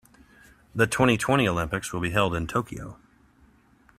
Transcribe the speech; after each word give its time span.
The 0.73 0.87
twenty-twenty 0.87 1.47
Olympics 1.47 1.93
will 1.93 1.99
be 1.99 2.09
held 2.09 2.33
in 2.33 2.47
Tokyo. 2.47 2.97